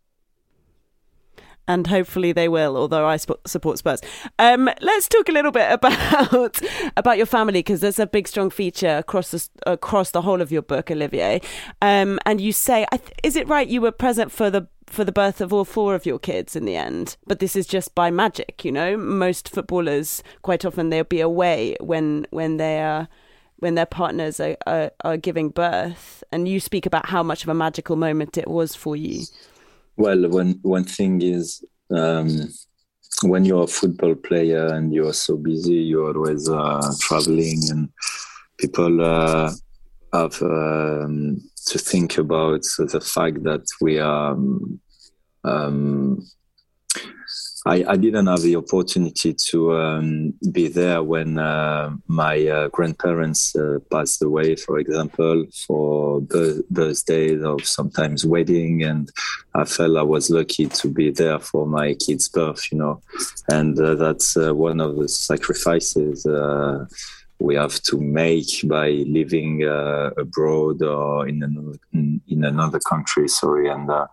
[1.68, 2.76] and hopefully they will.
[2.76, 4.00] Although I support Spurs.
[4.38, 6.60] Um, let's talk a little bit about
[6.96, 10.52] about your family because there's a big, strong feature across the across the whole of
[10.52, 11.40] your book, Olivier.
[11.82, 15.12] Um, and you say, th- is it right you were present for the for the
[15.12, 17.16] birth of all four of your kids in the end?
[17.26, 18.96] But this is just by magic, you know.
[18.96, 23.08] Most footballers, quite often, they'll be away when when they are
[23.58, 26.22] when their partners are, are, are giving birth.
[26.30, 29.24] And you speak about how much of a magical moment it was for you.
[29.96, 32.48] Well, one one thing is um,
[33.22, 37.88] when you're a football player and you're so busy, you're always uh, traveling, and
[38.58, 39.52] people uh,
[40.12, 44.80] have um, to think about the fact that we are um,
[45.44, 46.26] um
[47.66, 53.56] I, I, didn't have the opportunity to um, be there when uh, my uh, grandparents
[53.56, 59.10] uh, passed away, for example, for birthdays or sometimes wedding, and
[59.54, 63.02] I felt I was lucky to be there for my kid's birth, you know,
[63.50, 66.86] and uh, that's uh, one of the sacrifices uh,
[67.38, 73.28] we have to make by living uh, abroad or in another in, another country.
[73.28, 74.06] Sorry, and uh,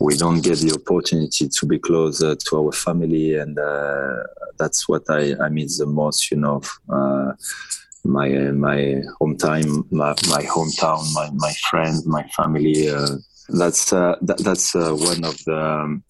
[0.00, 4.22] we don't get the opportunity to be closer to our family, and uh,
[4.58, 6.30] that's what I, I miss the most.
[6.30, 7.32] You know, uh,
[8.04, 12.90] my my hometown, my, my hometown, my my friends, my family.
[12.90, 13.16] Uh,
[13.48, 15.58] that's uh, that, that's one of the.
[15.58, 16.04] Um,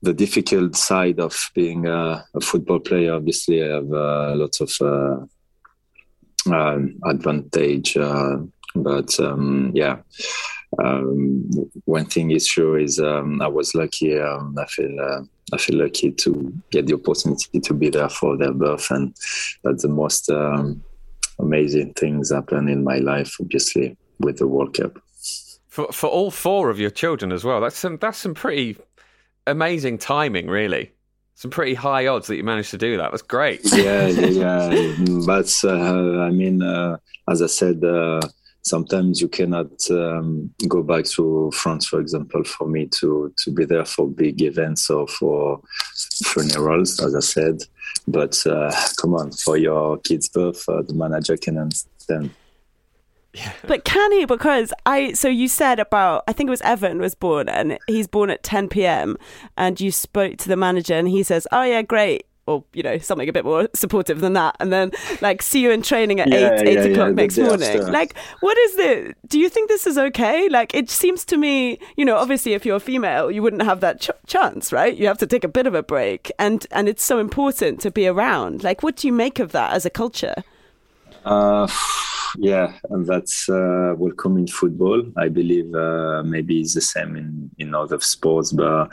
[0.00, 3.14] the difficult side of being a, a football player.
[3.14, 5.16] Obviously, I have uh, lots of uh,
[6.54, 8.38] um, advantage, uh,
[8.74, 9.98] but um, yeah.
[10.82, 11.50] Um,
[11.86, 14.18] one thing is sure is um, I was lucky.
[14.18, 18.36] Um, I feel uh, I feel lucky to get the opportunity to be there for
[18.36, 19.14] their birth, and
[19.64, 20.82] that's the most um,
[21.38, 23.34] amazing things happen in my life.
[23.40, 24.98] Obviously, with the World Cup.
[25.68, 27.60] For for all four of your children as well.
[27.60, 28.76] That's some that's some pretty
[29.46, 30.92] amazing timing, really.
[31.34, 33.12] Some pretty high odds that you managed to do that.
[33.12, 33.60] That's great.
[33.72, 35.24] yeah, yeah, yeah.
[35.24, 36.96] But uh, I mean, uh,
[37.30, 38.20] as I said, uh,
[38.68, 43.64] sometimes you cannot um, go back to France, for example, for me to to be
[43.64, 45.60] there for big events or for
[46.24, 47.62] funerals, as I said.
[48.06, 52.30] But uh, come on, for your kid's birth, uh, the manager can understand.
[53.66, 54.24] But can he?
[54.24, 58.06] Because I, so you said about, I think it was Evan was born and he's
[58.06, 59.16] born at 10 p.m.
[59.56, 62.26] And you spoke to the manager and he says, oh, yeah, great.
[62.48, 64.56] Or, you know, something a bit more supportive than that.
[64.58, 67.38] And then, like, see you in training at yeah, 8, yeah, 8 o'clock yeah, next
[67.38, 67.92] morning.
[67.92, 69.16] Like, what is it?
[69.28, 70.48] Do you think this is okay?
[70.48, 73.80] Like, it seems to me, you know, obviously, if you're a female, you wouldn't have
[73.80, 74.96] that ch- chance, right?
[74.96, 76.32] You have to take a bit of a break.
[76.38, 78.64] And, and it's so important to be around.
[78.64, 80.42] Like, what do you make of that as a culture?
[81.24, 81.68] Uh,
[82.36, 85.02] yeah, and that's uh, welcome in football.
[85.16, 88.90] I believe uh, maybe it's the same in in other sports, but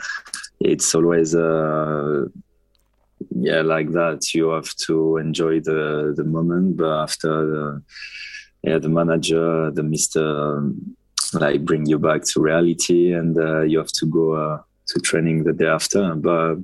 [0.60, 2.24] it's always uh,
[3.30, 4.34] yeah like that.
[4.34, 7.82] You have to enjoy the the moment, but after the
[8.62, 10.96] yeah the manager, the mister, um,
[11.32, 15.44] like bring you back to reality, and uh, you have to go uh, to training
[15.44, 16.56] the day after, but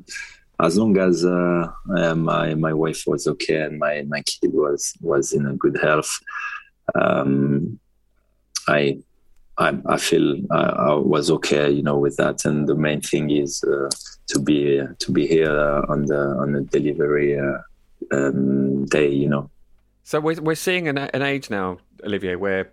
[0.60, 1.66] as long as uh,
[2.14, 6.12] my my wife was okay and my my kid was was in a good health,
[6.94, 7.78] um,
[8.68, 8.98] I,
[9.58, 12.44] I, I feel I, I, was okay, you know, with that.
[12.44, 13.88] And the main thing is uh,
[14.28, 17.58] to be to be here uh, on the on the delivery uh,
[18.12, 19.50] um, day, you know.
[20.04, 22.72] So we're we're seeing an, an age now, Olivier, where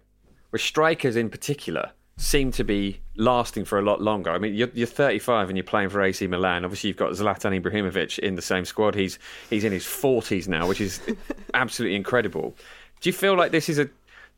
[0.50, 4.30] where strikers in particular seem to be lasting for a lot longer.
[4.30, 6.66] I mean, you're, you're 35 and you're playing for AC Milan.
[6.66, 8.94] Obviously, you've got Zlatan Ibrahimovic in the same squad.
[8.96, 9.18] He's
[9.50, 11.02] he's in his 40s now, which is
[11.54, 12.56] absolutely incredible.
[13.02, 13.90] Do you feel like this is a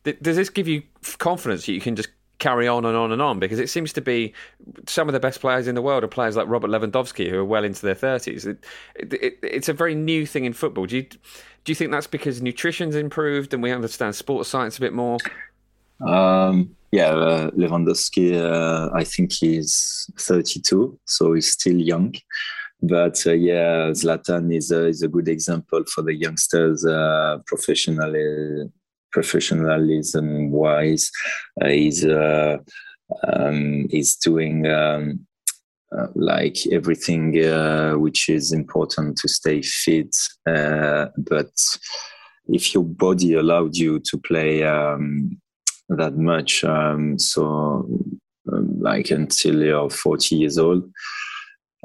[0.04, 0.82] does this give you
[1.18, 2.08] confidence that you can just
[2.42, 3.38] carry on and on and on?
[3.38, 4.34] Because it seems to be
[4.86, 7.44] some of the best players in the world are players like Robert Lewandowski who are
[7.44, 8.44] well into their thirties.
[8.44, 8.58] It,
[8.96, 10.86] it, it's a very new thing in football.
[10.86, 14.80] Do you do you think that's because nutrition's improved and we understand sports science a
[14.80, 15.18] bit more?
[16.06, 22.14] Um, Yeah, uh, Lewandowski, uh, I think he's 32, so he's still young.
[22.82, 28.70] But uh, yeah, Zlatan is a, is a good example for the youngsters uh, professionally,
[29.12, 31.10] professionalism wise.
[31.60, 32.58] Uh, he's uh,
[33.24, 35.26] um, he's doing um,
[35.96, 40.16] uh, like everything uh, which is important to stay fit.
[40.44, 41.52] but
[42.48, 45.38] if your body allowed you to play um,
[45.88, 47.86] that much, um, so
[48.52, 50.90] um, like until you're 40 years old,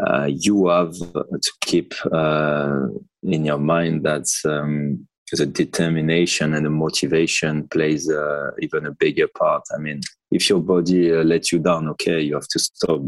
[0.05, 2.87] uh, you have to keep uh,
[3.23, 9.27] in your mind that um, the determination and the motivation plays uh, even a bigger
[9.27, 9.63] part.
[9.75, 10.01] I mean,
[10.31, 13.01] if your body uh, lets you down, okay, you have to stop.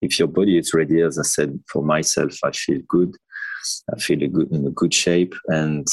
[0.00, 3.14] if your body is ready, as I said, for myself, I feel good.
[3.94, 5.86] I feel good in a good shape, and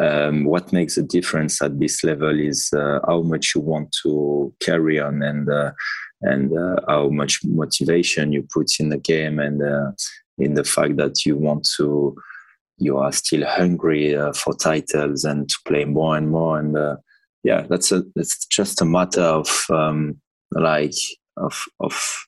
[0.00, 4.52] um, what makes a difference at this level is uh, how much you want to
[4.60, 5.72] carry on and uh,
[6.22, 9.60] and uh, how much motivation you put in the game and
[10.38, 12.16] in the fact that you want to
[12.78, 16.58] you are still hungry uh, for titles and to play more and more.
[16.58, 16.96] And uh,
[17.46, 20.20] yeah that's a it's just a matter of um,
[20.50, 20.98] like
[21.36, 22.26] of of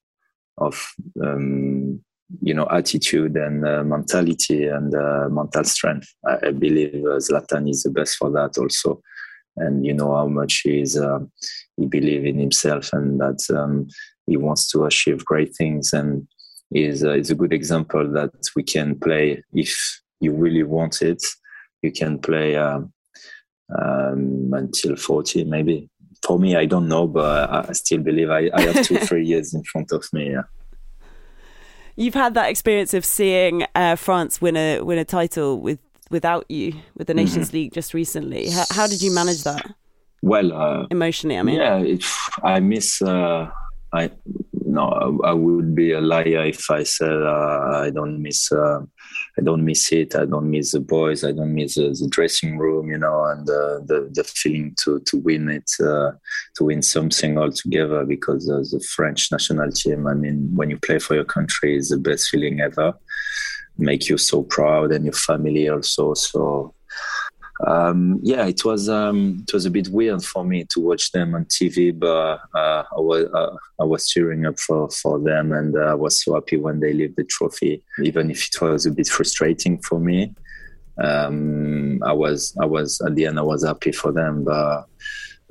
[0.59, 0.75] of
[1.23, 2.01] um,
[2.41, 6.09] you know attitude and uh, mentality and uh, mental strength.
[6.25, 9.03] I, I believe uh, Zlatan is the best for that also,
[9.57, 11.19] and you know how much he is uh,
[11.77, 13.89] he believe in himself and that um,
[14.27, 15.93] he wants to achieve great things.
[15.93, 16.29] And
[16.71, 21.23] is uh, is a good example that we can play if you really want it.
[21.83, 22.93] You can play um,
[23.77, 25.89] um, until forty maybe.
[26.27, 29.55] For me, I don't know, but I still believe I, I have two, three years
[29.55, 30.33] in front of me.
[30.33, 30.43] Yeah
[31.99, 36.47] you've had that experience of seeing uh, France win a win a title with without
[36.49, 37.15] you with the.
[37.15, 37.57] Nations mm-hmm.
[37.57, 38.49] League just recently.
[38.49, 39.75] How, how, did you manage that?
[40.23, 42.05] Well, uh, emotionally, I mean, yeah, it,
[42.43, 43.03] I miss.
[43.03, 43.51] Uh,
[43.93, 44.11] I
[44.69, 48.53] no, I would be a liar if I said uh, I don't miss.
[48.53, 48.81] Uh,
[49.39, 50.15] I don't miss it.
[50.15, 51.25] I don't miss the boys.
[51.25, 55.01] I don't miss the, the dressing room, you know, and uh, the the feeling to
[55.01, 56.13] to win it, uh,
[56.57, 58.05] to win something all together.
[58.05, 61.89] Because uh, the French national team, I mean, when you play for your country, is
[61.89, 62.93] the best feeling ever.
[63.79, 66.13] Make you so proud, and your family also.
[66.15, 66.75] So
[67.67, 71.35] um, yeah, it was um, it was a bit weird for me to watch them
[71.35, 75.77] on TV, but uh, I was uh, I was cheering up for, for them, and
[75.77, 78.93] uh, I was so happy when they lifted the trophy, even if it was a
[78.93, 80.35] bit frustrating for me.
[81.03, 84.87] Um, I was I was at the end I was happy for them, but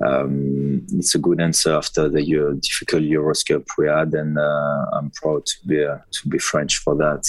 [0.04, 4.86] um, it's a good answer after the uh, difficult Euros Cup we had, and uh,
[4.92, 7.24] I'm proud to be uh, to be French for that.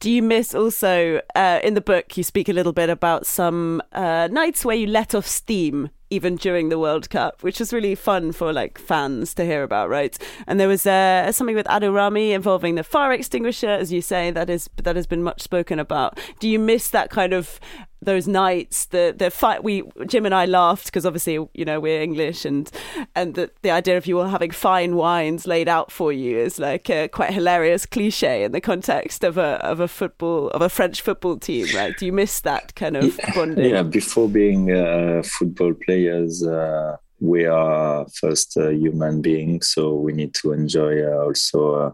[0.00, 2.16] Do you miss also uh, in the book?
[2.16, 6.36] You speak a little bit about some uh, nights where you let off steam even
[6.36, 10.16] during the World Cup, which was really fun for like fans to hear about, right?
[10.46, 14.30] And there was uh, something with Adil Rami involving the fire extinguisher, as you say,
[14.30, 16.18] that is that has been much spoken about.
[16.38, 17.58] Do you miss that kind of
[18.06, 19.62] those nights, the the fight.
[19.62, 22.70] We Jim and I laughed because obviously you know we're English and
[23.14, 26.58] and the the idea of you all having fine wines laid out for you is
[26.58, 30.70] like a quite hilarious cliche in the context of a of a football of a
[30.70, 31.66] French football team.
[31.74, 31.94] Right?
[31.98, 33.70] Do you miss that kind of bonding?
[33.70, 36.42] Yeah, before being uh, football players.
[36.42, 41.92] Uh, we are first uh, human beings, so we need to enjoy uh, also uh,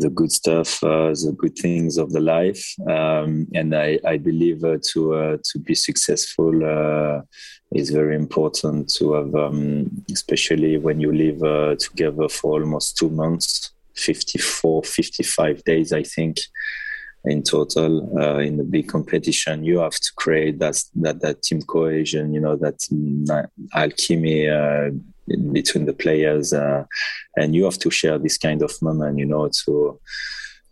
[0.00, 2.74] the good stuff, uh, the good things of the life.
[2.88, 7.22] Um, and I, I believe uh, to uh, to be successful uh,
[7.72, 13.10] is very important to have, um, especially when you live uh, together for almost two
[13.10, 16.38] months, 54, 55 days, I think.
[17.26, 21.60] In total, uh, in the big competition, you have to create that that that team
[21.60, 22.32] cohesion.
[22.32, 22.78] You know that
[23.74, 24.48] alchemy
[25.52, 26.84] between the players, uh,
[27.36, 30.00] and you have to share this kind of moment, you know, to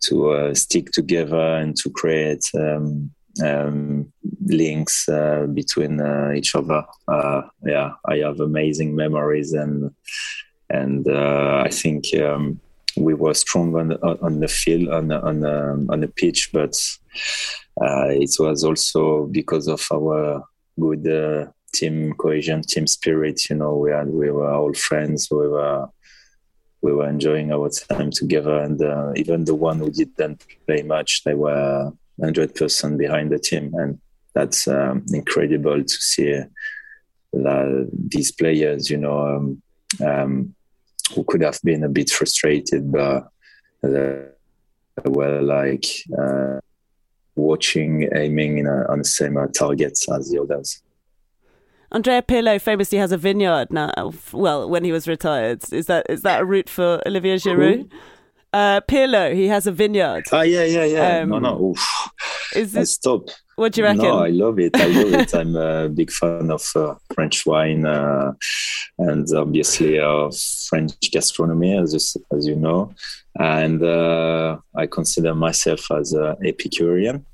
[0.00, 3.10] to uh, stick together and to create um,
[3.44, 4.12] um,
[4.46, 6.84] links uh, between uh, each other.
[7.06, 9.90] Uh, yeah, I have amazing memories, and
[10.70, 12.60] and uh, I think um,
[12.96, 16.76] we were strong on the, on the field on on the, on the pitch, but
[17.80, 20.44] it was also because of our
[20.78, 23.48] good team cohesion, team spirit.
[23.48, 25.28] You know, we had we were all friends.
[25.30, 25.86] We were
[26.80, 31.24] we were enjoying our time together, and uh, even the one who didn't play much,
[31.24, 33.98] they were hundred percent behind the team, and
[34.34, 36.40] that's um, incredible to see
[37.32, 38.90] that these players.
[38.90, 39.62] You know, um,
[40.04, 40.54] um,
[41.14, 43.28] who could have been a bit frustrated, but
[43.82, 44.24] they
[45.04, 45.86] were like.
[46.16, 46.60] Uh,
[47.38, 50.82] watching, aiming a, on the same targets as the others.
[51.90, 54.12] Andrea Pirlo famously has a vineyard now.
[54.32, 57.90] Well, when he was retired, is that is that a route for Olivier Giroud?
[58.52, 60.24] Uh, Pirlo, he has a vineyard.
[60.32, 61.18] Ah, yeah, yeah, yeah.
[61.18, 61.62] Um, no, no.
[61.62, 62.10] Oof.
[62.54, 63.28] Is it, stop.
[63.56, 64.04] What do you reckon?
[64.04, 64.74] No, I love it.
[64.74, 65.34] I love it.
[65.34, 68.32] I'm a big fan of uh, French wine uh,
[68.98, 70.34] and obviously of
[70.68, 72.94] French gastronomy, as you, as you know.
[73.38, 77.26] And uh, I consider myself as an Epicurean.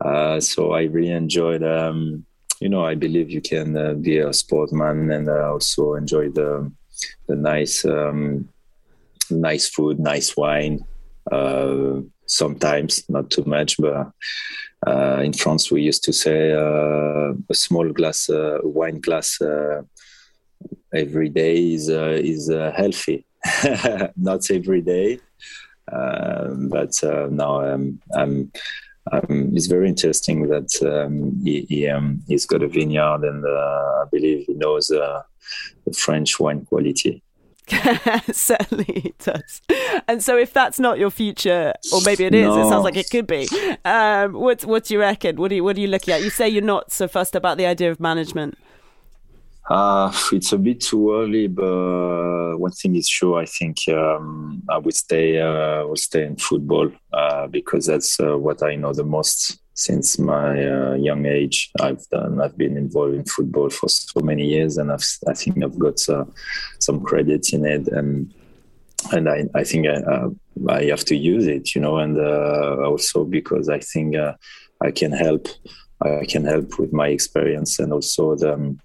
[0.00, 1.62] Uh, so I really enjoyed.
[1.62, 2.26] Um,
[2.60, 6.70] you know, I believe you can uh, be a sportsman and uh, also enjoy the
[7.26, 8.48] the nice um,
[9.30, 10.84] nice food, nice wine.
[11.30, 14.12] Uh, sometimes not too much, but
[14.86, 19.38] uh, in France we used to say uh, a small glass, uh, wine glass
[20.94, 23.26] every day is is healthy.
[24.16, 25.20] not every day,
[25.92, 26.94] um, but
[27.30, 28.50] now I'm, I'm
[29.12, 34.02] um, it's very interesting that um, he, he um, he's got a vineyard and uh,
[34.02, 35.22] I believe he knows uh,
[35.86, 37.22] the French wine quality.
[38.32, 39.62] Certainly it does.
[40.06, 42.60] And so, if that's not your future, or maybe it is, no.
[42.60, 43.48] it sounds like it could be.
[43.84, 45.36] Um, what What do you reckon?
[45.36, 46.22] What do you What are you looking at?
[46.22, 48.58] You say you're not so fussed about the idea of management.
[49.68, 53.40] Uh, it's a bit too early, but one thing is sure.
[53.40, 55.40] I think um, I would stay.
[55.40, 60.18] Uh, will stay in football uh, because that's uh, what I know the most since
[60.18, 61.70] my uh, young age.
[61.80, 62.42] I've done.
[62.42, 66.06] I've been involved in football for so many years, and I've, I think I've got
[66.10, 66.26] uh,
[66.78, 68.34] some credit in it, and
[69.12, 70.26] and I, I think I,
[70.68, 74.14] I have to use it, you know, and also because I think
[74.82, 75.48] I can help.
[76.02, 78.52] I can help with my experience and also the.
[78.52, 78.80] Um,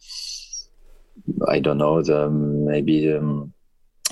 [1.48, 3.54] I don't know, the, maybe um,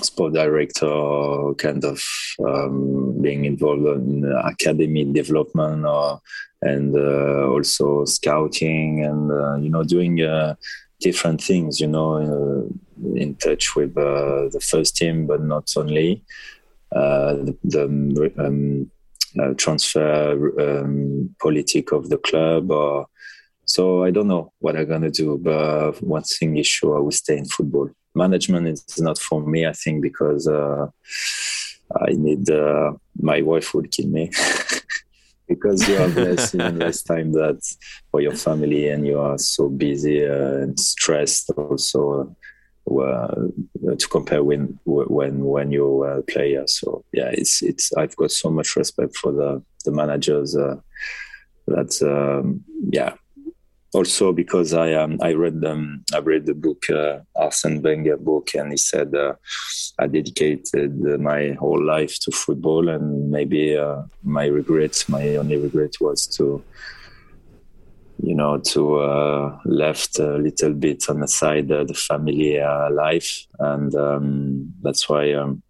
[0.02, 2.02] sport director kind of
[2.46, 6.20] um, being involved in academy development or
[6.62, 10.54] and uh, also scouting and uh, you know doing uh,
[11.00, 16.22] different things you know uh, in touch with uh, the first team but not only
[16.92, 18.90] uh, the, the um,
[19.56, 23.06] transfer um, politic of the club or
[23.68, 27.10] so I don't know what I'm gonna do, but one thing is sure: I will
[27.10, 27.90] stay in football.
[28.14, 30.86] Management is not for me, I think, because uh,
[31.94, 32.48] I need.
[32.50, 34.30] Uh, my wife would kill me
[35.48, 37.60] because you have less and less time that
[38.10, 41.50] for your family, and you are so busy and stressed.
[41.50, 42.34] Also,
[42.90, 43.34] uh,
[43.98, 46.66] to compare when when when you're a player.
[46.66, 47.92] So yeah, it's it's.
[47.92, 50.56] I've got so much respect for the the managers.
[50.56, 50.76] Uh,
[51.66, 53.12] that um, yeah
[53.94, 58.54] also because I um, I read um, I read the book uh, Arsene Wenger book
[58.54, 59.34] and he said uh,
[59.98, 65.94] I dedicated my whole life to football and maybe uh, my regret my only regret
[66.00, 66.62] was to
[68.22, 73.46] you know to uh, left a little bit on the side the family uh, life.
[73.58, 75.62] And um, that's why um,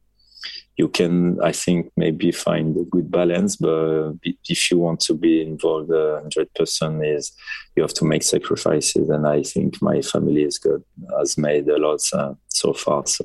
[0.79, 3.57] you can, I think, maybe find a good balance.
[3.57, 7.33] But if you want to be involved, uh, hundred percent is
[7.77, 10.83] you have to make sacrifices, and I think my family is good,
[11.19, 13.05] has made a lot uh, so far.
[13.07, 13.25] So.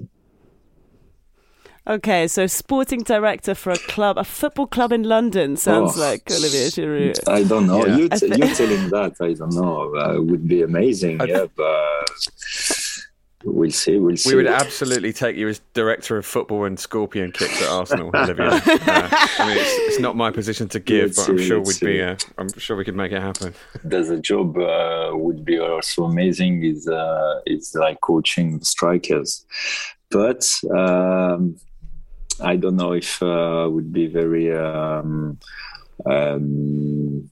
[1.86, 6.32] Okay, so sporting director for a club, a football club in London, sounds oh, like
[6.32, 7.20] Olivier Giroud.
[7.28, 7.86] I don't know.
[7.86, 7.98] Yeah.
[7.98, 9.94] You, t- you telling that, I don't know.
[9.94, 11.20] Uh, would be amazing.
[11.28, 12.10] yeah, but
[13.44, 13.98] we'll see.
[13.98, 14.30] We'll see.
[14.30, 18.48] We would absolutely take you as director of football and scorpion kicks at Arsenal, Olivia.
[18.48, 21.60] Uh, I mean, it's, it's, not my position to give, let's but I'm see, sure
[21.60, 21.86] we'd see.
[21.86, 22.02] be.
[22.02, 23.54] Uh, I'm sure we could make it happen.
[23.84, 26.64] There's a job uh, would be also amazing.
[26.64, 29.46] Is uh, it's like coaching strikers,
[30.10, 31.58] but um,
[32.42, 34.56] I don't know if uh, would be very.
[34.56, 35.38] Um,
[36.06, 37.30] um,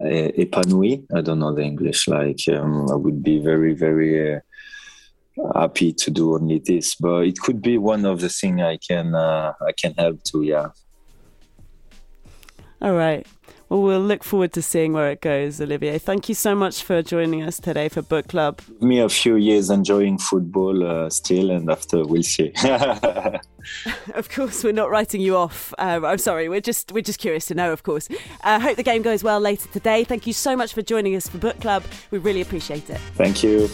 [0.00, 1.04] épanoui.
[1.14, 2.08] I don't know the English.
[2.08, 4.40] Like um, I would be very, very uh,
[5.54, 9.14] happy to do only this but it could be one of the things i can
[9.14, 10.68] uh, i can help to yeah.
[12.84, 13.26] All right.
[13.70, 15.98] Well we'll look forward to seeing where it goes olivier.
[15.98, 18.60] Thank you so much for joining us today for book club.
[18.82, 22.52] Me a few years enjoying football uh, still and after we'll see.
[24.14, 25.72] Of course we're not writing you off.
[25.78, 26.50] Um, i'm sorry.
[26.50, 28.08] We're just we're just curious to know of course.
[28.42, 30.04] I uh, hope the game goes well later today.
[30.04, 31.84] Thank you so much for joining us for book club.
[32.10, 32.98] We really appreciate it.
[33.16, 33.70] Thank you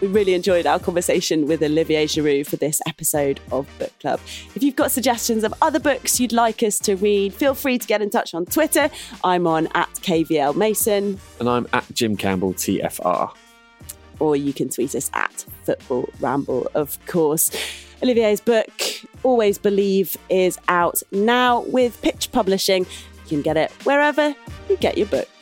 [0.00, 4.20] We really enjoyed our conversation with Olivier Giroud for this episode of Book Club.
[4.54, 7.86] If you've got suggestions of other books you'd like us to read, feel free to
[7.86, 8.90] get in touch on Twitter.
[9.24, 11.18] I'm on at KVL Mason.
[11.40, 13.34] And I'm at Jim Campbell TFR.
[14.18, 17.50] Or you can tweet us at Football Ramble, of course.
[18.02, 18.70] Olivier's book,
[19.22, 22.84] Always Believe, is out now with Pitch Publishing
[23.24, 24.34] You can get it wherever
[24.68, 25.35] you get your books.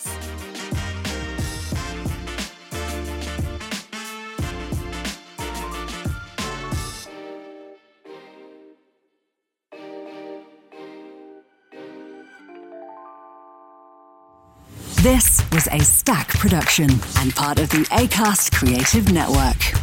[15.55, 19.81] Was a Stak production and part of the ACAST Creative Network.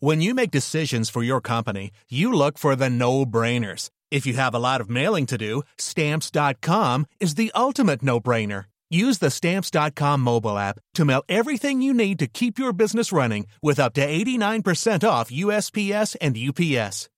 [0.00, 3.90] When you make decisions for your company, you look for the no brainers.
[4.10, 8.64] If you have a lot of mailing to do, stamps.com is the ultimate no brainer.
[8.90, 13.46] Use the stamps.com mobile app to mail everything you need to keep your business running
[13.62, 17.08] with up to 89% off USPS and UPS.